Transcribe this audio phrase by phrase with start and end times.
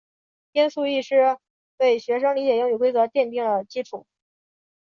[0.53, 1.37] 音素意识
[1.77, 4.07] 为学生理解英语规则奠定了基础。